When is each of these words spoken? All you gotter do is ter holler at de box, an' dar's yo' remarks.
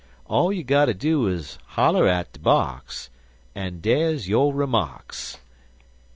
All 0.25 0.51
you 0.51 0.63
gotter 0.63 0.95
do 0.95 1.27
is 1.27 1.57
ter 1.57 1.63
holler 1.73 2.07
at 2.07 2.33
de 2.33 2.39
box, 2.39 3.11
an' 3.53 3.81
dar's 3.81 4.27
yo' 4.27 4.49
remarks. 4.49 5.37